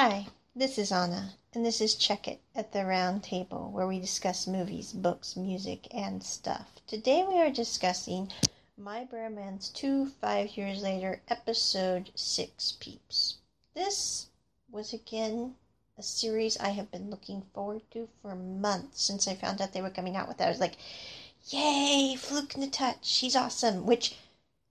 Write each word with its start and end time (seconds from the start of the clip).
Hi, 0.00 0.28
this 0.54 0.78
is 0.78 0.92
Anna, 0.92 1.34
and 1.52 1.66
this 1.66 1.80
is 1.80 1.96
Check 1.96 2.28
It 2.28 2.40
at 2.54 2.70
the 2.70 2.84
Round 2.84 3.20
Table, 3.20 3.68
where 3.72 3.88
we 3.88 3.98
discuss 3.98 4.46
movies, 4.46 4.92
books, 4.92 5.34
music, 5.34 5.92
and 5.92 6.22
stuff. 6.22 6.80
Today 6.86 7.26
we 7.28 7.40
are 7.40 7.50
discussing 7.50 8.30
My 8.76 9.04
Bromance 9.04 9.72
2 9.72 10.06
Five 10.20 10.56
Years 10.56 10.82
Later, 10.82 11.20
Episode 11.26 12.12
6 12.14 12.76
Peeps. 12.78 13.38
This 13.74 14.28
was 14.70 14.92
again 14.92 15.56
a 15.98 16.04
series 16.04 16.56
I 16.58 16.68
have 16.68 16.92
been 16.92 17.10
looking 17.10 17.42
forward 17.52 17.82
to 17.90 18.08
for 18.22 18.36
months 18.36 19.02
since 19.02 19.26
I 19.26 19.34
found 19.34 19.60
out 19.60 19.72
they 19.72 19.82
were 19.82 19.90
coming 19.90 20.14
out 20.14 20.28
with 20.28 20.40
it. 20.40 20.44
I 20.44 20.48
was 20.48 20.60
like, 20.60 20.76
yay, 21.48 22.14
Fluke 22.16 22.54
Touch, 22.70 23.16
he's 23.18 23.34
awesome, 23.34 23.84
which 23.84 24.14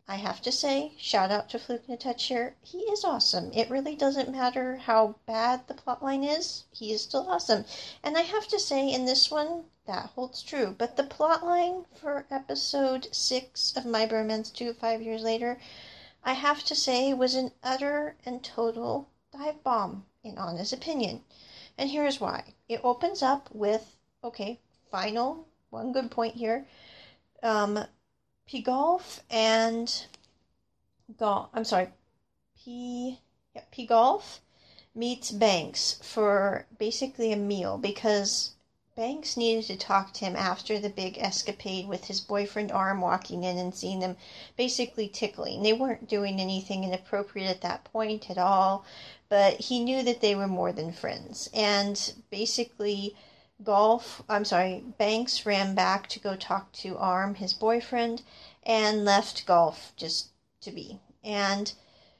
I 0.09 0.15
have 0.15 0.41
to 0.43 0.53
say, 0.53 0.93
shout 0.97 1.31
out 1.31 1.49
to 1.49 1.59
Fluke 1.59 1.83
here. 2.17 2.55
He 2.61 2.77
is 2.83 3.03
awesome. 3.03 3.51
It 3.51 3.69
really 3.69 3.93
doesn't 3.93 4.31
matter 4.31 4.77
how 4.77 5.15
bad 5.25 5.67
the 5.67 5.73
plotline 5.73 6.25
is, 6.25 6.63
he 6.71 6.93
is 6.93 7.01
still 7.01 7.29
awesome. 7.29 7.65
And 8.01 8.17
I 8.17 8.21
have 8.21 8.47
to 8.47 8.57
say, 8.57 8.89
in 8.89 9.03
this 9.03 9.29
one, 9.29 9.65
that 9.85 10.11
holds 10.15 10.41
true. 10.41 10.73
But 10.77 10.95
the 10.95 11.03
plotline 11.03 11.85
for 11.93 12.25
episode 12.31 13.13
six 13.13 13.75
of 13.75 13.85
My 13.85 14.07
Bromance 14.07 14.53
2 14.53 14.73
five 14.75 15.01
years 15.01 15.23
later, 15.23 15.59
I 16.23 16.33
have 16.33 16.63
to 16.63 16.75
say, 16.75 17.13
was 17.13 17.35
an 17.35 17.51
utter 17.61 18.15
and 18.25 18.41
total 18.41 19.09
dive 19.33 19.61
bomb, 19.61 20.05
in 20.23 20.37
Anna's 20.37 20.71
opinion. 20.71 21.25
And 21.77 21.89
here's 21.89 22.21
why. 22.21 22.53
It 22.69 22.79
opens 22.81 23.21
up 23.21 23.53
with, 23.53 23.97
okay, 24.23 24.61
final, 24.89 25.49
one 25.69 25.91
good 25.91 26.09
point 26.11 26.35
here. 26.35 26.65
Um, 27.43 27.85
P 28.47 28.61
Golf 28.61 29.21
and 29.29 30.05
Golf. 31.17 31.49
I'm 31.53 31.65
sorry, 31.65 31.89
P 32.57 33.19
yeah, 33.53 33.63
P 33.71 33.85
Golf 33.85 34.39
meets 34.95 35.31
Banks 35.31 35.99
for 36.01 36.65
basically 36.79 37.33
a 37.33 37.35
meal 37.35 37.77
because 37.77 38.53
Banks 38.95 39.35
needed 39.37 39.65
to 39.65 39.75
talk 39.75 40.13
to 40.13 40.25
him 40.25 40.35
after 40.35 40.79
the 40.79 40.89
big 40.89 41.17
escapade 41.17 41.87
with 41.87 42.05
his 42.05 42.21
boyfriend 42.21 42.71
Arm 42.71 43.01
walking 43.01 43.43
in 43.43 43.57
and 43.57 43.75
seeing 43.75 43.99
them 43.99 44.15
basically 44.55 45.09
tickling. 45.09 45.61
They 45.61 45.73
weren't 45.73 46.07
doing 46.07 46.39
anything 46.39 46.83
inappropriate 46.83 47.49
at 47.49 47.61
that 47.61 47.83
point 47.83 48.29
at 48.29 48.37
all, 48.37 48.85
but 49.27 49.59
he 49.59 49.83
knew 49.83 50.03
that 50.03 50.21
they 50.21 50.35
were 50.35 50.47
more 50.47 50.71
than 50.71 50.93
friends. 50.93 51.49
And 51.53 52.13
basically, 52.31 53.15
Golf, 53.63 54.21
I'm 54.29 54.45
sorry, 54.45 54.83
Banks 54.99 55.43
ran 55.43 55.73
back 55.73 56.07
to 56.09 56.19
go 56.19 56.35
talk 56.35 56.71
to 56.73 56.95
Arm, 56.95 57.33
his 57.33 57.53
boyfriend, 57.53 58.21
and 58.61 59.03
left 59.03 59.47
Golf 59.47 59.93
just 59.95 60.29
to 60.61 60.71
be. 60.71 60.99
And 61.23 61.73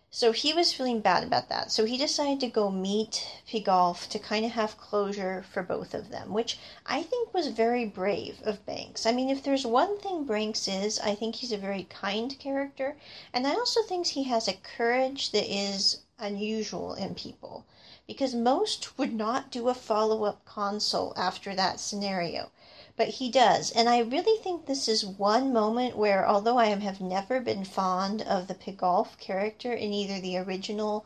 so 0.09 0.31
he 0.31 0.51
was 0.51 0.73
feeling 0.73 0.99
bad 0.99 1.23
about 1.23 1.47
that. 1.49 1.71
So 1.71 1.85
he 1.85 1.95
decided 1.95 2.39
to 2.39 2.47
go 2.47 2.71
meet 2.71 3.27
P 3.45 3.59
Golf 3.59 4.09
to 4.09 4.17
kind 4.17 4.45
of 4.45 4.53
have 4.53 4.79
closure 4.79 5.43
for 5.43 5.61
both 5.61 5.93
of 5.93 6.09
them, 6.09 6.33
which 6.33 6.57
I 6.87 7.03
think 7.03 7.35
was 7.35 7.49
very 7.49 7.85
brave 7.85 8.41
of 8.43 8.65
Banks. 8.65 9.05
I 9.05 9.11
mean, 9.11 9.29
if 9.29 9.43
there's 9.43 9.65
one 9.65 9.99
thing 9.99 10.23
Banks 10.23 10.67
is, 10.67 10.99
I 10.99 11.13
think 11.13 11.35
he's 11.35 11.51
a 11.51 11.57
very 11.57 11.83
kind 11.83 12.37
character. 12.39 12.97
And 13.31 13.45
I 13.45 13.51
also 13.51 13.83
think 13.83 14.07
he 14.07 14.23
has 14.23 14.47
a 14.47 14.53
courage 14.53 15.29
that 15.33 15.45
is 15.45 16.01
unusual 16.17 16.95
in 16.95 17.13
people 17.13 17.67
because 18.07 18.33
most 18.33 18.97
would 18.97 19.13
not 19.13 19.51
do 19.51 19.67
a 19.67 19.73
follow 19.73 20.23
up 20.23 20.43
console 20.45 21.13
after 21.17 21.53
that 21.53 21.79
scenario. 21.79 22.49
But 22.95 23.09
he 23.09 23.29
does. 23.29 23.69
And 23.71 23.89
I 23.89 23.99
really 23.99 24.41
think 24.41 24.65
this 24.65 24.87
is 24.87 25.05
one 25.05 25.51
moment 25.53 25.97
where, 25.97 26.27
although 26.27 26.57
I 26.57 26.67
have 26.67 27.01
never 27.01 27.41
been 27.41 27.65
fond 27.65 28.21
of 28.21 28.47
the 28.47 28.55
Pigolf 28.55 29.17
character 29.19 29.73
in 29.73 29.93
either 29.93 30.19
the 30.19 30.37
original 30.37 31.05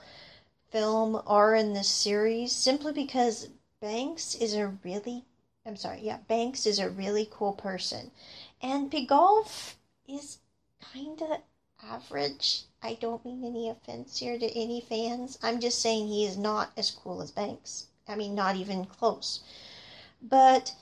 film 0.69 1.21
or 1.25 1.55
in 1.55 1.73
this 1.73 1.89
series, 1.89 2.51
simply 2.53 2.93
because 2.93 3.49
Banks 3.81 4.35
is 4.35 4.53
a 4.53 4.67
really, 4.83 5.25
I'm 5.65 5.75
sorry, 5.75 6.01
yeah, 6.01 6.19
Banks 6.27 6.65
is 6.65 6.79
a 6.79 6.89
really 6.89 7.27
cool 7.29 7.53
person. 7.53 8.11
And 8.61 8.91
Pigolf 8.91 9.75
is 10.07 10.37
kind 10.93 11.21
of 11.21 11.39
average. 11.83 12.65
I 12.83 12.95
don't 12.95 13.23
mean 13.23 13.43
any 13.43 13.69
offense 13.69 14.17
here 14.17 14.39
to 14.39 14.59
any 14.59 14.81
fans. 14.81 15.37
I'm 15.43 15.59
just 15.59 15.79
saying 15.79 16.07
he 16.07 16.25
is 16.25 16.37
not 16.37 16.71
as 16.75 16.89
cool 16.89 17.21
as 17.21 17.31
Banks. 17.31 17.87
I 18.07 18.15
mean, 18.15 18.33
not 18.33 18.55
even 18.55 18.85
close. 18.85 19.41
But 20.21 20.73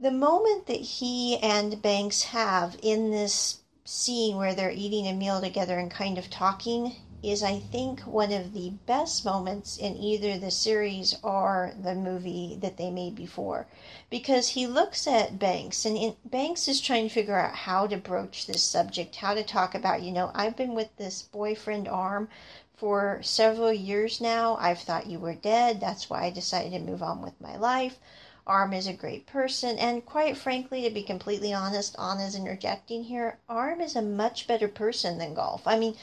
the 0.00 0.12
moment 0.12 0.66
that 0.66 0.80
he 0.80 1.38
and 1.38 1.82
Banks 1.82 2.22
have 2.22 2.78
in 2.82 3.10
this 3.10 3.58
scene 3.84 4.36
where 4.36 4.54
they're 4.54 4.70
eating 4.70 5.08
a 5.08 5.12
meal 5.12 5.40
together 5.40 5.78
and 5.78 5.90
kind 5.90 6.18
of 6.18 6.30
talking 6.30 6.94
is, 7.22 7.42
I 7.42 7.58
think, 7.58 8.00
one 8.00 8.32
of 8.32 8.52
the 8.52 8.70
best 8.86 9.24
moments 9.24 9.76
in 9.76 9.96
either 9.96 10.38
the 10.38 10.50
series 10.50 11.16
or 11.22 11.72
the 11.82 11.94
movie 11.94 12.56
that 12.60 12.76
they 12.76 12.90
made 12.90 13.16
before. 13.16 13.66
Because 14.08 14.50
he 14.50 14.66
looks 14.66 15.06
at 15.06 15.38
Banks, 15.38 15.84
and 15.84 15.96
in, 15.96 16.16
Banks 16.24 16.68
is 16.68 16.80
trying 16.80 17.08
to 17.08 17.14
figure 17.14 17.38
out 17.38 17.54
how 17.54 17.86
to 17.86 17.96
broach 17.96 18.46
this 18.46 18.62
subject, 18.62 19.16
how 19.16 19.34
to 19.34 19.42
talk 19.42 19.74
about, 19.74 20.02
you 20.02 20.12
know, 20.12 20.30
I've 20.34 20.56
been 20.56 20.74
with 20.74 20.96
this 20.96 21.22
boyfriend 21.22 21.88
arm 21.88 22.28
for 22.76 23.18
several 23.22 23.72
years 23.72 24.20
now. 24.20 24.56
I've 24.60 24.78
thought 24.78 25.06
you 25.06 25.18
were 25.18 25.34
dead. 25.34 25.80
That's 25.80 26.08
why 26.08 26.24
I 26.24 26.30
decided 26.30 26.72
to 26.72 26.78
move 26.78 27.02
on 27.02 27.20
with 27.20 27.40
my 27.40 27.56
life. 27.56 27.98
Arm 28.46 28.72
is 28.72 28.86
a 28.86 28.94
great 28.94 29.26
person, 29.26 29.76
and 29.78 30.06
quite 30.06 30.34
frankly, 30.36 30.82
to 30.82 30.90
be 30.90 31.02
completely 31.02 31.52
honest, 31.52 31.94
Anna's 31.98 32.34
interjecting 32.34 33.04
here, 33.04 33.38
Arm 33.46 33.82
is 33.82 33.94
a 33.94 34.00
much 34.00 34.46
better 34.46 34.68
person 34.68 35.18
than 35.18 35.34
Golf. 35.34 35.66
I 35.66 35.78
mean, 35.78 35.96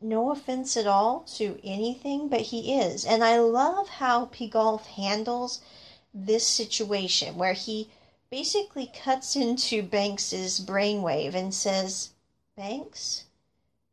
no 0.00 0.30
offense 0.30 0.76
at 0.76 0.86
all 0.86 1.20
to 1.36 1.58
anything, 1.64 2.28
but 2.28 2.42
he 2.42 2.78
is. 2.78 3.04
And 3.04 3.24
I 3.24 3.38
love 3.38 3.88
how 3.88 4.26
P 4.26 4.48
Golf 4.48 4.86
handles 4.86 5.60
this 6.12 6.46
situation 6.46 7.36
where 7.36 7.54
he 7.54 7.90
basically 8.30 8.86
cuts 8.86 9.36
into 9.36 9.82
Banks's 9.82 10.60
brainwave 10.60 11.34
and 11.34 11.54
says, 11.54 12.10
Banks, 12.56 13.24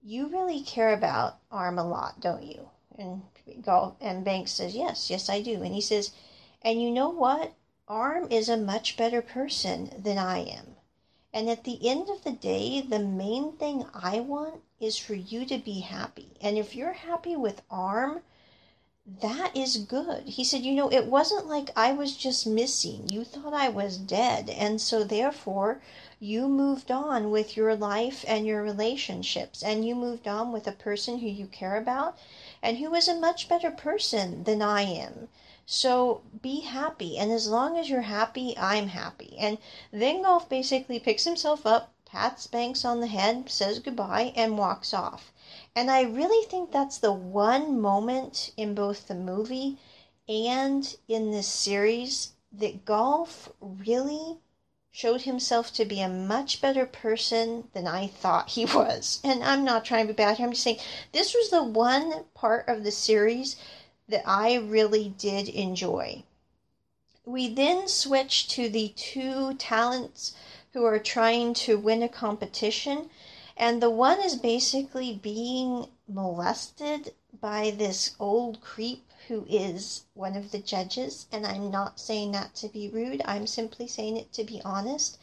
you 0.01 0.27
really 0.27 0.61
care 0.61 0.93
about 0.93 1.37
Arm 1.51 1.77
a 1.77 1.87
lot, 1.87 2.19
don't 2.19 2.43
you? 2.43 2.69
And 2.97 3.21
Golf 3.61 3.95
and 4.01 4.23
Banks 4.23 4.51
says, 4.51 4.75
Yes, 4.75 5.09
yes 5.09 5.29
I 5.29 5.41
do. 5.41 5.63
And 5.63 5.73
he 5.73 5.81
says, 5.81 6.11
And 6.61 6.81
you 6.81 6.91
know 6.91 7.09
what? 7.09 7.53
Arm 7.87 8.27
is 8.31 8.49
a 8.49 8.57
much 8.57 8.97
better 8.97 9.21
person 9.21 9.91
than 9.97 10.17
I 10.17 10.39
am. 10.39 10.75
And 11.33 11.49
at 11.49 11.63
the 11.63 11.89
end 11.89 12.09
of 12.09 12.23
the 12.23 12.31
day, 12.31 12.79
the 12.81 12.99
main 12.99 13.53
thing 13.53 13.87
I 13.91 14.19
want 14.19 14.61
is 14.79 14.97
for 14.97 15.15
you 15.15 15.45
to 15.47 15.57
be 15.57 15.79
happy. 15.79 16.29
And 16.39 16.57
if 16.59 16.75
you're 16.75 16.93
happy 16.93 17.35
with 17.35 17.63
Arm, 17.71 18.21
that 19.05 19.57
is 19.57 19.77
good. 19.77 20.29
He 20.29 20.43
said, 20.43 20.61
You 20.61 20.73
know, 20.75 20.91
it 20.91 21.07
wasn't 21.07 21.47
like 21.47 21.71
I 21.75 21.91
was 21.91 22.15
just 22.15 22.47
missing. 22.47 23.09
You 23.09 23.23
thought 23.23 23.53
I 23.53 23.67
was 23.67 23.97
dead. 23.97 24.49
And 24.49 24.79
so, 24.79 25.03
therefore, 25.03 25.81
you 26.19 26.47
moved 26.47 26.89
on 26.89 27.29
with 27.29 27.57
your 27.57 27.75
life 27.75 28.23
and 28.27 28.45
your 28.45 28.63
relationships. 28.63 29.61
And 29.61 29.85
you 29.85 29.95
moved 29.95 30.27
on 30.27 30.53
with 30.53 30.67
a 30.67 30.71
person 30.71 31.19
who 31.19 31.27
you 31.27 31.47
care 31.47 31.75
about 31.75 32.17
and 32.61 32.77
who 32.77 32.93
is 32.93 33.07
a 33.09 33.19
much 33.19 33.49
better 33.49 33.71
person 33.71 34.43
than 34.45 34.61
I 34.61 34.83
am. 34.83 35.27
So 35.65 36.21
be 36.41 36.59
happy. 36.59 37.17
And 37.17 37.31
as 37.31 37.47
long 37.47 37.77
as 37.77 37.89
you're 37.89 38.01
happy, 38.01 38.57
I'm 38.57 38.89
happy. 38.89 39.35
And 39.39 39.57
then 39.91 40.21
Golf 40.21 40.49
basically 40.49 40.99
picks 40.99 41.23
himself 41.23 41.65
up, 41.65 41.93
pats 42.05 42.47
Banks 42.47 42.83
on 42.83 42.99
the 42.99 43.07
head, 43.07 43.49
says 43.49 43.79
goodbye, 43.79 44.33
and 44.35 44.57
walks 44.57 44.93
off. 44.93 45.31
And 45.75 45.89
I 45.89 46.01
really 46.01 46.45
think 46.47 46.71
that's 46.71 46.97
the 46.97 47.13
one 47.13 47.79
moment 47.79 48.51
in 48.57 48.75
both 48.75 49.07
the 49.07 49.15
movie 49.15 49.77
and 50.27 50.95
in 51.07 51.31
this 51.31 51.47
series 51.47 52.33
that 52.51 52.85
Golf 52.85 53.49
really 53.59 54.37
showed 54.91 55.23
himself 55.23 55.73
to 55.73 55.85
be 55.85 56.01
a 56.01 56.07
much 56.07 56.61
better 56.61 56.85
person 56.85 57.67
than 57.73 57.87
I 57.87 58.07
thought 58.07 58.49
he 58.49 58.65
was. 58.65 59.19
And 59.23 59.43
I'm 59.43 59.63
not 59.63 59.85
trying 59.85 60.05
to 60.07 60.13
be 60.13 60.17
bad 60.17 60.37
here. 60.37 60.45
I'm 60.45 60.51
just 60.51 60.63
saying 60.63 60.79
this 61.13 61.33
was 61.33 61.49
the 61.49 61.63
one 61.63 62.25
part 62.35 62.67
of 62.67 62.83
the 62.83 62.91
series 62.91 63.55
that 64.09 64.23
I 64.25 64.55
really 64.55 65.09
did 65.17 65.47
enjoy. 65.49 66.23
We 67.25 67.47
then 67.47 67.87
switch 67.87 68.47
to 68.49 68.67
the 68.67 68.89
two 68.95 69.53
talents 69.53 70.35
who 70.73 70.83
are 70.83 70.99
trying 70.99 71.53
to 71.53 71.77
win 71.77 72.03
a 72.03 72.09
competition. 72.09 73.09
And 73.55 73.81
the 73.81 73.89
one 73.89 74.19
is 74.19 74.35
basically 74.35 75.13
being 75.13 75.87
molested 76.07 77.13
by 77.39 77.71
this 77.71 78.15
old 78.19 78.59
creep 78.61 79.07
who 79.27 79.45
is 79.49 80.03
one 80.13 80.35
of 80.35 80.51
the 80.51 80.59
judges. 80.59 81.27
And 81.31 81.45
I'm 81.45 81.71
not 81.71 81.99
saying 81.99 82.31
that 82.33 82.55
to 82.55 82.67
be 82.67 82.89
rude, 82.89 83.21
I'm 83.25 83.47
simply 83.47 83.87
saying 83.87 84.17
it 84.17 84.33
to 84.33 84.43
be 84.43 84.61
honest. 84.65 85.17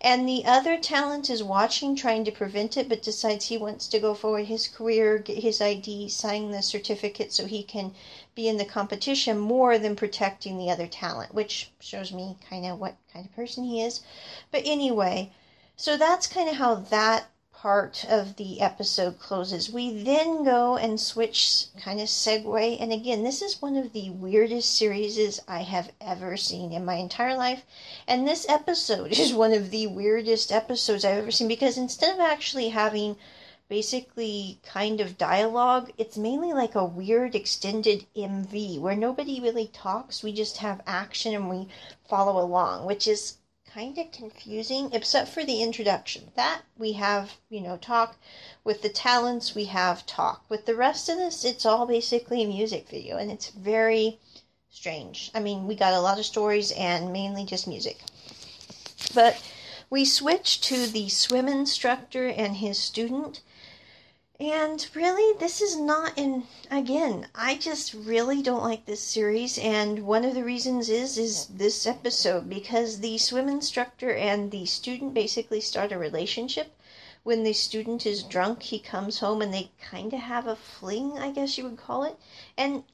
And 0.00 0.28
the 0.28 0.44
other 0.44 0.78
talent 0.78 1.28
is 1.28 1.42
watching, 1.42 1.94
trying 1.94 2.24
to 2.24 2.30
prevent 2.30 2.76
it, 2.76 2.88
but 2.88 3.02
decides 3.02 3.46
he 3.46 3.58
wants 3.58 3.86
to 3.88 3.98
go 3.98 4.14
forward 4.14 4.46
his 4.46 4.68
career, 4.68 5.18
get 5.18 5.42
his 5.42 5.60
ID, 5.60 6.08
sign 6.08 6.50
the 6.50 6.62
certificate 6.62 7.32
so 7.32 7.46
he 7.46 7.62
can 7.62 7.92
be 8.34 8.48
in 8.48 8.56
the 8.56 8.64
competition 8.64 9.38
more 9.38 9.78
than 9.78 9.96
protecting 9.96 10.56
the 10.56 10.70
other 10.70 10.86
talent, 10.86 11.34
which 11.34 11.70
shows 11.80 12.12
me 12.12 12.36
kind 12.48 12.64
of 12.64 12.78
what 12.78 12.96
kind 13.12 13.26
of 13.26 13.34
person 13.34 13.64
he 13.64 13.82
is. 13.82 14.00
But 14.50 14.62
anyway, 14.64 15.32
so 15.76 15.96
that's 15.96 16.26
kind 16.26 16.48
of 16.48 16.56
how 16.56 16.74
that 16.76 17.30
part 17.62 18.06
of 18.08 18.36
the 18.36 18.58
episode 18.58 19.18
closes. 19.18 19.70
We 19.70 20.02
then 20.02 20.44
go 20.44 20.78
and 20.78 20.98
switch, 20.98 21.66
kind 21.78 22.00
of 22.00 22.08
segue. 22.08 22.80
And 22.80 22.90
again, 22.90 23.22
this 23.22 23.42
is 23.42 23.60
one 23.60 23.76
of 23.76 23.92
the 23.92 24.08
weirdest 24.08 24.74
series 24.74 25.40
I 25.46 25.58
have 25.58 25.92
ever 26.00 26.38
seen 26.38 26.72
in 26.72 26.86
my 26.86 26.94
entire 26.94 27.36
life. 27.36 27.62
And 28.08 28.26
this 28.26 28.48
episode 28.48 29.12
is 29.18 29.34
one 29.34 29.52
of 29.52 29.70
the 29.70 29.86
weirdest 29.88 30.50
episodes 30.50 31.04
I've 31.04 31.18
ever 31.18 31.30
seen 31.30 31.48
because 31.48 31.76
instead 31.76 32.14
of 32.14 32.20
actually 32.20 32.70
having 32.70 33.16
basically 33.68 34.58
kind 34.64 34.98
of 34.98 35.18
dialogue, 35.18 35.92
it's 35.98 36.16
mainly 36.16 36.54
like 36.54 36.74
a 36.74 36.84
weird 36.84 37.34
extended 37.34 38.06
MV 38.16 38.80
where 38.80 38.96
nobody 38.96 39.38
really 39.38 39.66
talks. 39.66 40.22
We 40.22 40.32
just 40.32 40.56
have 40.56 40.80
action 40.86 41.34
and 41.34 41.50
we 41.50 41.68
follow 42.08 42.42
along, 42.42 42.86
which 42.86 43.06
is 43.06 43.36
kind 43.74 43.98
of 43.98 44.10
confusing, 44.10 44.90
except 44.92 45.28
for 45.28 45.44
the 45.44 45.62
introduction. 45.62 46.32
That 46.34 46.62
we 46.76 46.92
have, 46.92 47.36
you 47.48 47.60
know, 47.60 47.76
talk. 47.76 48.16
With 48.64 48.82
the 48.82 48.88
talents, 48.88 49.54
we 49.54 49.66
have 49.66 50.06
talk. 50.06 50.44
With 50.48 50.66
the 50.66 50.74
rest 50.74 51.08
of 51.08 51.16
this, 51.16 51.44
it's 51.44 51.64
all 51.64 51.86
basically 51.86 52.42
a 52.42 52.48
music 52.48 52.88
video, 52.88 53.16
and 53.16 53.30
it's 53.30 53.50
very 53.50 54.18
strange. 54.70 55.30
I 55.34 55.40
mean, 55.40 55.66
we 55.66 55.74
got 55.74 55.94
a 55.94 56.00
lot 56.00 56.18
of 56.18 56.24
stories 56.24 56.72
and 56.72 57.12
mainly 57.12 57.44
just 57.44 57.68
music. 57.68 58.00
But 59.14 59.42
we 59.88 60.04
switch 60.04 60.60
to 60.62 60.86
the 60.86 61.08
swim 61.08 61.48
instructor 61.48 62.28
and 62.28 62.56
his 62.56 62.78
student 62.78 63.40
and 64.40 64.88
really, 64.94 65.36
this 65.38 65.60
is 65.60 65.76
not 65.76 66.16
in 66.16 66.44
again, 66.70 67.28
I 67.34 67.56
just 67.56 67.92
really 67.92 68.40
don't 68.40 68.62
like 68.62 68.86
this 68.86 69.02
series 69.02 69.58
and 69.58 70.06
one 70.06 70.24
of 70.24 70.34
the 70.34 70.42
reasons 70.42 70.88
is 70.88 71.18
is 71.18 71.46
this 71.48 71.86
episode 71.86 72.48
because 72.48 73.00
the 73.00 73.18
swim 73.18 73.50
instructor 73.50 74.14
and 74.14 74.50
the 74.50 74.64
student 74.64 75.12
basically 75.12 75.60
start 75.60 75.92
a 75.92 75.98
relationship. 75.98 76.74
When 77.22 77.42
the 77.42 77.52
student 77.52 78.06
is 78.06 78.22
drunk, 78.22 78.62
he 78.62 78.78
comes 78.78 79.18
home 79.18 79.42
and 79.42 79.52
they 79.52 79.72
kind 79.78 80.14
of 80.14 80.20
have 80.20 80.46
a 80.46 80.56
fling, 80.56 81.18
I 81.18 81.32
guess 81.32 81.58
you 81.58 81.64
would 81.64 81.76
call 81.76 82.04
it. 82.04 82.16
And 82.56 82.84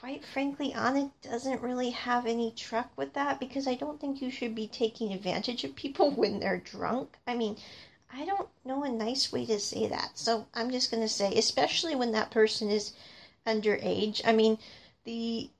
quite 0.00 0.24
frankly, 0.24 0.72
Anna 0.72 1.12
doesn't 1.22 1.62
really 1.62 1.90
have 1.90 2.26
any 2.26 2.50
truck 2.50 2.90
with 2.96 3.12
that 3.12 3.38
because 3.38 3.68
I 3.68 3.74
don't 3.76 4.00
think 4.00 4.20
you 4.20 4.32
should 4.32 4.54
be 4.56 4.66
taking 4.66 5.12
advantage 5.12 5.62
of 5.62 5.76
people 5.76 6.10
when 6.16 6.40
they're 6.40 6.58
drunk. 6.58 7.18
I 7.24 7.36
mean, 7.36 7.56
I 8.10 8.24
don't 8.24 8.48
know 8.64 8.84
a 8.84 8.88
nice 8.88 9.30
way 9.32 9.44
to 9.46 9.60
say 9.60 9.86
that. 9.86 10.18
So 10.18 10.46
I'm 10.54 10.70
just 10.70 10.90
going 10.90 11.02
to 11.02 11.08
say, 11.08 11.34
especially 11.34 11.94
when 11.94 12.12
that 12.12 12.30
person 12.30 12.70
is 12.70 12.92
underage. 13.46 14.22
I 14.24 14.32
mean, 14.32 14.58
the 15.04 15.50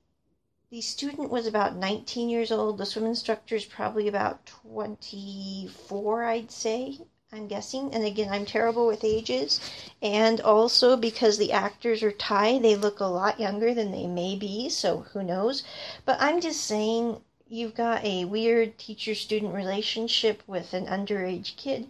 the 0.71 0.81
student 0.81 1.31
was 1.31 1.47
about 1.47 1.75
19 1.75 2.29
years 2.29 2.51
old. 2.51 2.77
The 2.77 2.85
swim 2.85 3.05
instructor 3.05 3.55
is 3.55 3.65
probably 3.65 4.07
about 4.07 4.45
24, 4.45 6.23
I'd 6.23 6.51
say. 6.51 6.99
I'm 7.31 7.47
guessing. 7.47 7.93
And 7.93 8.03
again, 8.03 8.31
I'm 8.31 8.45
terrible 8.45 8.87
with 8.87 9.03
ages. 9.03 9.59
And 10.01 10.41
also 10.41 10.95
because 10.97 11.37
the 11.37 11.51
actors 11.51 12.03
are 12.03 12.11
Thai, 12.11 12.59
they 12.59 12.75
look 12.75 12.99
a 12.99 13.05
lot 13.05 13.39
younger 13.39 13.73
than 13.73 13.91
they 13.91 14.05
may 14.07 14.35
be. 14.35 14.69
So 14.69 15.05
who 15.13 15.23
knows? 15.23 15.63
But 16.05 16.17
I'm 16.19 16.41
just 16.41 16.61
saying, 16.61 17.21
you've 17.47 17.75
got 17.75 18.03
a 18.03 18.25
weird 18.25 18.77
teacher 18.77 19.15
student 19.15 19.53
relationship 19.53 20.43
with 20.45 20.73
an 20.73 20.85
underage 20.85 21.55
kid 21.55 21.87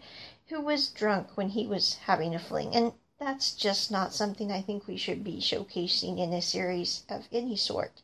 who 0.50 0.60
was 0.62 0.90
drunk 0.90 1.30
when 1.36 1.50
he 1.50 1.68
was 1.68 1.96
having 2.06 2.34
a 2.36 2.40
fling. 2.40 2.76
And 2.76 2.94
that's 3.20 3.54
just 3.54 3.92
not 3.92 4.14
something 4.14 4.52
I 4.52 4.62
think 4.62 4.88
we 4.88 4.98
should 4.98 5.24
be 5.24 5.38
showcasing 5.38 6.18
in 6.18 6.34
a 6.34 6.42
series 6.42 7.04
of 7.10 7.28
any 7.32 7.56
sort. 7.56 8.02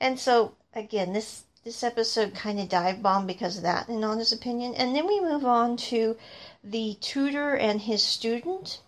And 0.00 0.18
so, 0.18 0.54
again, 0.74 1.12
this 1.12 1.44
this 1.64 1.82
episode 1.82 2.32
kind 2.32 2.60
of 2.60 2.68
dive 2.68 3.02
bomb 3.02 3.26
because 3.26 3.56
of 3.56 3.64
that, 3.64 3.88
in 3.88 4.04
Anna's 4.04 4.32
opinion. 4.32 4.72
And 4.76 4.94
then 4.94 5.04
we 5.04 5.20
move 5.20 5.44
on 5.44 5.76
to 5.88 6.16
the 6.62 6.94
tutor 7.00 7.56
and 7.56 7.80
his 7.80 8.04
student. 8.04 8.80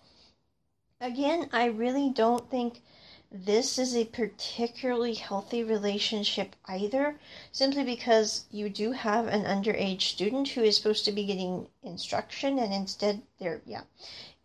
Again, 1.01 1.49
I 1.51 1.65
really 1.65 2.09
don't 2.09 2.49
think 2.49 2.81
this 3.31 3.77
is 3.77 3.95
a 3.95 4.05
particularly 4.05 5.13
healthy 5.13 5.63
relationship 5.63 6.55
either, 6.65 7.19
simply 7.51 7.83
because 7.83 8.45
you 8.49 8.69
do 8.69 8.91
have 8.91 9.27
an 9.27 9.43
underage 9.43 10.01
student 10.01 10.47
who 10.47 10.63
is 10.63 10.77
supposed 10.77 11.05
to 11.05 11.11
be 11.11 11.25
getting 11.25 11.67
instruction 11.83 12.57
and 12.57 12.73
instead 12.73 13.21
they're, 13.37 13.61
yeah. 13.65 13.83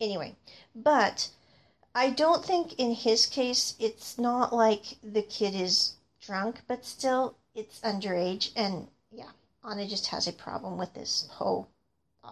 Anyway, 0.01 0.37
but 0.75 1.31
I 1.95 2.11
don't 2.11 2.45
think 2.45 2.75
in 2.75 2.93
his 2.93 3.25
case 3.25 3.75
it's 3.79 4.19
not 4.19 4.53
like 4.53 4.99
the 5.03 5.23
kid 5.23 5.55
is 5.55 5.95
drunk, 6.21 6.61
but 6.67 6.85
still 6.85 7.37
it's 7.55 7.81
underage 7.81 8.51
and 8.55 8.89
yeah, 9.11 9.31
Anna 9.65 9.87
just 9.87 10.09
has 10.09 10.29
a 10.29 10.33
problem 10.33 10.77
with 10.77 10.93
this 10.93 11.27
whole 11.31 11.69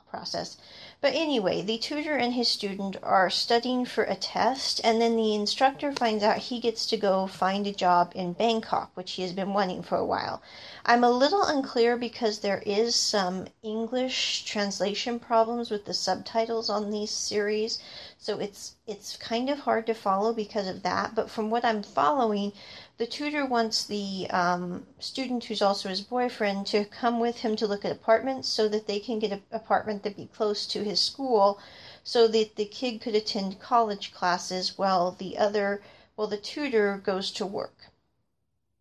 process. 0.00 0.56
But 1.00 1.15
anyway, 1.15 1.62
the 1.62 1.79
tutor 1.79 2.17
and 2.17 2.35
his 2.35 2.49
student 2.49 2.97
are 3.03 3.29
studying 3.29 3.85
for 3.85 4.05
a 4.05 4.15
test, 4.15 4.81
and 4.85 5.00
then 5.00 5.17
the 5.17 5.35
instructor 5.35 5.93
finds 5.93 6.23
out 6.23 6.39
he 6.39 6.61
gets 6.61 6.87
to 6.87 6.97
go 6.97 7.27
find 7.27 7.67
a 7.67 7.73
job 7.73 8.12
in 8.15 8.33
Bangkok, 8.35 8.91
which 8.94 9.12
he 9.12 9.23
has 9.23 9.33
been 9.33 9.53
wanting 9.53 9.83
for 9.83 9.99
a 9.99 10.06
while. 10.06 10.41
I'm 10.87 11.03
a 11.03 11.11
little 11.11 11.43
unclear 11.43 11.97
because 11.97 12.39
there 12.39 12.62
is 12.65 12.94
some 12.94 13.47
English 13.62 14.44
translation 14.44 15.19
problems 15.19 15.71
with 15.71 15.85
the 15.85 15.94
subtitles 15.94 16.71
on 16.71 16.91
these 16.91 17.11
series, 17.11 17.79
so 18.22 18.38
it's 18.38 18.76
it's 18.86 19.16
kind 19.16 19.50
of 19.50 19.58
hard 19.58 19.84
to 19.84 19.94
follow 19.94 20.32
because 20.32 20.69
of 20.69 20.84
that. 20.84 21.12
But 21.12 21.28
from 21.28 21.50
what 21.50 21.64
I'm 21.64 21.82
following, 21.82 22.52
the 22.96 23.04
tutor 23.04 23.44
wants 23.44 23.84
the 23.84 24.28
um, 24.30 24.86
student, 25.00 25.42
who's 25.42 25.60
also 25.60 25.88
his 25.88 26.02
boyfriend, 26.02 26.69
to 26.69 26.84
come 26.84 27.19
with 27.19 27.38
him 27.38 27.56
to 27.56 27.66
look 27.66 27.84
at 27.84 27.90
apartments 27.90 28.48
so 28.48 28.69
that 28.69 28.86
they 28.86 29.00
can 29.00 29.19
get 29.19 29.32
an 29.32 29.42
apartment 29.50 30.04
that 30.04 30.16
be 30.16 30.26
close 30.26 30.66
to 30.69 30.84
his 30.84 31.00
school, 31.00 31.58
so 32.04 32.28
that 32.28 32.54
the 32.54 32.64
kid 32.64 33.00
could 33.00 33.16
attend 33.16 33.58
college 33.58 34.14
classes 34.14 34.78
while 34.78 35.10
the 35.10 35.36
other, 35.36 35.82
while 36.14 36.28
the 36.28 36.36
tutor 36.36 36.98
goes 37.04 37.32
to 37.32 37.44
work. 37.44 37.90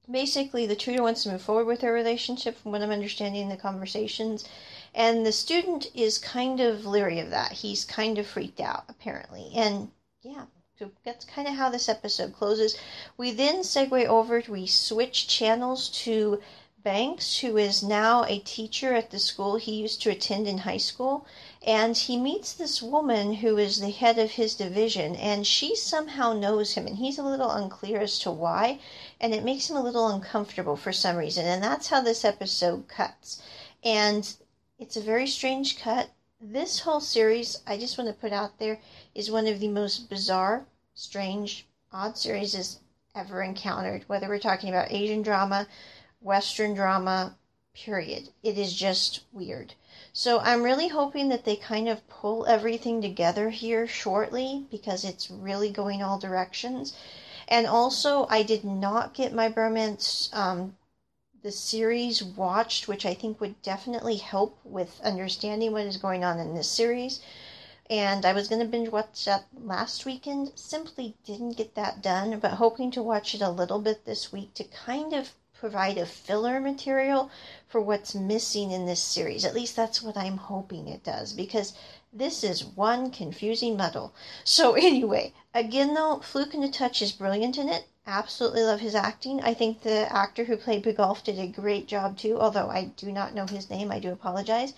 Basically, 0.09 0.67
the 0.67 0.75
tutor 0.75 1.01
wants 1.01 1.23
to 1.23 1.31
move 1.31 1.41
forward 1.41 1.65
with 1.65 1.81
their 1.81 1.93
relationship, 1.93 2.57
from 2.59 2.73
what 2.73 2.83
I'm 2.83 2.91
understanding 2.91 3.49
the 3.49 3.57
conversations, 3.57 4.45
and 4.93 5.25
the 5.25 5.31
student 5.31 5.87
is 5.93 6.17
kind 6.17 6.59
of 6.59 6.85
leery 6.85 7.19
of 7.19 7.29
that. 7.29 7.51
He's 7.51 7.85
kind 7.85 8.17
of 8.17 8.27
freaked 8.27 8.59
out, 8.59 8.85
apparently, 8.87 9.51
and 9.55 9.91
yeah, 10.21 10.45
so 10.77 10.91
that's 11.03 11.25
kind 11.25 11.47
of 11.47 11.53
how 11.53 11.69
this 11.69 11.89
episode 11.89 12.33
closes. 12.33 12.77
We 13.17 13.31
then 13.31 13.59
segue 13.59 14.05
over, 14.05 14.41
we 14.47 14.67
switch 14.67 15.27
channels 15.27 15.89
to 16.03 16.41
Banks, 16.83 17.37
who 17.37 17.57
is 17.57 17.83
now 17.83 18.23
a 18.23 18.39
teacher 18.39 18.95
at 18.95 19.11
the 19.11 19.19
school 19.19 19.57
he 19.57 19.75
used 19.75 20.01
to 20.01 20.09
attend 20.09 20.47
in 20.47 20.57
high 20.57 20.77
school. 20.77 21.27
And 21.61 21.95
he 21.95 22.17
meets 22.17 22.53
this 22.53 22.81
woman 22.81 23.35
who 23.35 23.59
is 23.59 23.79
the 23.79 23.91
head 23.91 24.17
of 24.17 24.31
his 24.31 24.55
division, 24.55 25.15
and 25.15 25.45
she 25.45 25.75
somehow 25.75 26.33
knows 26.33 26.73
him, 26.73 26.87
and 26.87 26.97
he's 26.97 27.19
a 27.19 27.23
little 27.23 27.51
unclear 27.51 27.99
as 27.99 28.17
to 28.19 28.31
why, 28.31 28.79
and 29.19 29.35
it 29.35 29.43
makes 29.43 29.69
him 29.69 29.75
a 29.75 29.83
little 29.83 30.07
uncomfortable 30.07 30.75
for 30.75 30.91
some 30.91 31.17
reason. 31.17 31.45
And 31.45 31.61
that's 31.61 31.89
how 31.89 32.01
this 32.01 32.25
episode 32.25 32.87
cuts. 32.87 33.43
And 33.83 34.33
it's 34.81 34.97
a 34.97 35.01
very 35.01 35.27
strange 35.27 35.79
cut. 35.79 36.09
This 36.41 36.79
whole 36.79 37.01
series, 37.01 37.61
I 37.67 37.77
just 37.77 37.99
want 37.99 38.09
to 38.09 38.19
put 38.19 38.33
out 38.33 38.57
there, 38.57 38.79
is 39.13 39.29
one 39.29 39.45
of 39.45 39.59
the 39.59 39.67
most 39.67 40.09
bizarre, 40.09 40.65
strange, 40.95 41.67
odd 41.93 42.17
series 42.17 42.79
ever 43.13 43.43
encountered, 43.43 44.03
whether 44.07 44.27
we're 44.27 44.39
talking 44.39 44.69
about 44.69 44.91
Asian 44.91 45.21
drama, 45.21 45.67
Western 46.19 46.73
drama, 46.73 47.35
period. 47.75 48.29
It 48.41 48.57
is 48.57 48.73
just 48.73 49.21
weird. 49.31 49.75
So 50.13 50.39
I'm 50.39 50.63
really 50.63 50.87
hoping 50.87 51.29
that 51.29 51.45
they 51.45 51.57
kind 51.57 51.87
of 51.87 52.07
pull 52.09 52.47
everything 52.47 53.03
together 53.03 53.51
here 53.51 53.85
shortly 53.85 54.65
because 54.71 55.05
it's 55.05 55.29
really 55.29 55.69
going 55.69 56.01
all 56.01 56.17
directions. 56.17 56.93
And 57.47 57.67
also, 57.67 58.25
I 58.31 58.41
did 58.41 58.63
not 58.63 59.13
get 59.13 59.31
my 59.31 59.47
bromance 59.47 60.33
um, 60.35 60.75
the 61.43 61.51
series 61.51 62.23
watched, 62.23 62.87
which 62.87 63.05
I 63.05 63.13
think 63.13 63.41
would 63.41 63.61
definitely 63.61 64.17
help 64.17 64.59
with 64.63 65.01
understanding 65.01 65.71
what 65.71 65.85
is 65.85 65.97
going 65.97 66.23
on 66.23 66.39
in 66.39 66.55
this 66.55 66.69
series 66.69 67.21
and 67.91 68.25
I 68.25 68.31
was 68.31 68.47
going 68.47 68.61
to 68.61 68.67
binge 68.67 68.87
watch 68.87 69.25
that 69.25 69.47
last 69.53 70.05
weekend. 70.05 70.53
Simply 70.55 71.17
didn't 71.25 71.57
get 71.57 71.75
that 71.75 72.01
done, 72.01 72.39
but 72.39 72.53
hoping 72.53 72.89
to 72.91 73.03
watch 73.03 73.35
it 73.35 73.41
a 73.41 73.49
little 73.49 73.79
bit 73.79 74.05
this 74.05 74.31
week 74.31 74.53
to 74.53 74.63
kind 74.63 75.11
of 75.11 75.33
provide 75.53 75.97
a 75.97 76.05
filler 76.05 76.61
material 76.61 77.29
for 77.67 77.81
what's 77.81 78.15
missing 78.15 78.71
in 78.71 78.85
this 78.85 79.01
series. 79.01 79.43
At 79.43 79.53
least 79.53 79.75
that's 79.75 80.01
what 80.01 80.15
I'm 80.15 80.37
hoping 80.37 80.87
it 80.87 81.03
does 81.03 81.33
because 81.33 81.73
this 82.13 82.45
is 82.45 82.63
one 82.63 83.11
confusing 83.11 83.75
muddle. 83.75 84.13
So, 84.45 84.73
anyway, 84.75 85.33
again, 85.53 85.93
though, 85.93 86.21
Fluke 86.23 86.53
and 86.53 86.63
the 86.63 86.69
Touch 86.69 87.01
is 87.01 87.11
brilliant 87.11 87.57
in 87.57 87.67
it 87.67 87.87
absolutely 88.07 88.63
love 88.63 88.79
his 88.79 88.95
acting. 88.95 89.41
I 89.41 89.53
think 89.53 89.81
the 89.81 90.11
actor 90.11 90.43
who 90.43 90.57
played 90.57 90.83
Bugolf 90.83 91.23
did 91.23 91.37
a 91.37 91.47
great 91.47 91.87
job 91.87 92.17
too, 92.17 92.39
although 92.39 92.67
I 92.67 92.85
do 92.97 93.11
not 93.11 93.35
know 93.35 93.45
his 93.45 93.69
name. 93.69 93.91
I 93.91 93.99
do 93.99 94.11
apologize. 94.11 94.73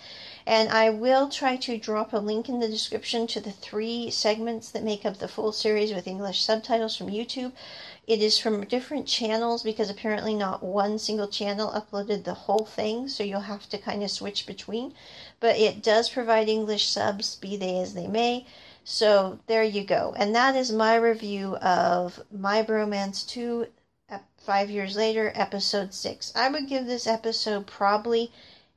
And 0.46 0.70
I 0.70 0.90
will 0.90 1.30
try 1.30 1.56
to 1.56 1.78
drop 1.78 2.12
a 2.12 2.18
link 2.18 2.50
in 2.50 2.60
the 2.60 2.68
description 2.68 3.26
to 3.28 3.40
the 3.40 3.52
three 3.52 4.10
segments 4.10 4.70
that 4.72 4.84
make 4.84 5.06
up 5.06 5.18
the 5.20 5.30
full 5.30 5.54
series 5.54 5.94
with 5.94 6.06
English 6.06 6.42
subtitles 6.42 6.98
from 6.98 7.08
YouTube. 7.08 7.54
It 8.06 8.22
is 8.22 8.38
from 8.38 8.66
different 8.66 9.08
channels 9.08 9.64
because 9.64 9.90
apparently 9.90 10.34
not 10.34 10.62
one 10.62 11.00
single 11.00 11.30
channel 11.30 11.72
uploaded 11.72 12.26
the 12.26 12.34
whole 12.34 12.66
thing, 12.66 13.08
so 13.08 13.24
you'll 13.24 13.40
have 13.40 13.70
to 13.70 13.78
kind 13.78 14.04
of 14.04 14.12
switch 14.12 14.46
between. 14.46 14.94
But 15.40 15.58
it 15.58 15.82
does 15.82 16.10
provide 16.10 16.50
English 16.50 16.88
subs, 16.88 17.38
be 17.38 17.56
they 17.56 17.78
as 17.80 17.94
they 17.94 18.08
may. 18.08 18.46
So 18.86 19.40
there 19.48 19.64
you 19.64 19.84
go. 19.84 20.14
And 20.18 20.36
that 20.36 20.56
is 20.56 20.72
my 20.72 20.96
review 20.96 21.56
of 21.58 22.22
My 22.32 22.64
Bromance 22.64 23.28
2 23.28 23.68
five 24.38 24.70
years 24.70 24.98
later, 24.98 25.32
episode 25.36 25.94
6. 25.94 26.34
I 26.36 26.50
would 26.50 26.68
give 26.68 26.86
this 26.86 27.08
episode 27.08 27.66
probably 27.66 28.30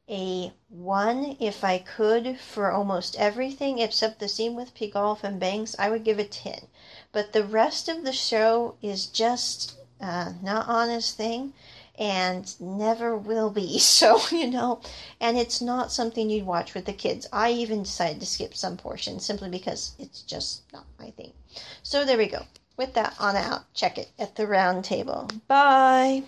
a 0.08 0.52
1 0.68 1.38
if 1.40 1.64
I 1.64 1.78
could 1.78 2.38
for 2.38 2.70
almost 2.70 3.16
everything 3.16 3.80
except 3.80 4.20
the 4.20 4.28
scene 4.28 4.54
with 4.54 4.74
Pigolf 4.74 5.24
and 5.24 5.40
Banks. 5.40 5.74
I 5.76 5.90
would 5.90 6.04
give 6.04 6.20
a 6.20 6.24
10. 6.24 6.68
But 7.10 7.32
the 7.32 7.42
rest 7.42 7.88
of 7.88 8.04
the 8.04 8.12
show 8.12 8.76
is 8.80 9.06
just 9.06 9.74
uh, 10.00 10.34
not 10.40 10.68
Anna's 10.68 11.10
thing 11.10 11.52
and 11.98 12.58
never 12.60 13.16
will 13.16 13.50
be. 13.50 13.78
So, 13.96 14.20
you 14.30 14.50
know, 14.50 14.80
and 15.20 15.38
it's 15.38 15.62
not 15.62 15.90
something 15.90 16.28
you'd 16.28 16.44
watch 16.44 16.74
with 16.74 16.84
the 16.84 16.92
kids. 16.92 17.26
I 17.32 17.52
even 17.52 17.84
decided 17.84 18.20
to 18.20 18.26
skip 18.26 18.54
some 18.54 18.76
portions 18.76 19.24
simply 19.24 19.48
because 19.48 19.92
it's 19.98 20.20
just 20.20 20.70
not 20.72 20.84
my 20.98 21.10
thing. 21.10 21.32
So 21.82 22.04
there 22.04 22.18
we 22.18 22.26
go. 22.26 22.42
With 22.76 22.92
that 22.94 23.14
on 23.18 23.36
out, 23.36 23.72
check 23.72 23.96
it 23.96 24.10
at 24.18 24.36
the 24.36 24.46
round 24.46 24.84
table. 24.84 25.30
Bye. 25.48 26.24